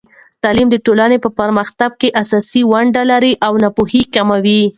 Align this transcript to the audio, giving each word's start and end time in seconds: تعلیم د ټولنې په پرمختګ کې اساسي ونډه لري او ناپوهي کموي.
تعلیم 0.43 0.67
د 0.71 0.75
ټولنې 0.85 1.17
په 1.21 1.29
پرمختګ 1.39 1.91
کې 2.01 2.09
اساسي 2.21 2.61
ونډه 2.71 3.03
لري 3.11 3.33
او 3.45 3.53
ناپوهي 3.63 4.03
کموي. 4.13 4.61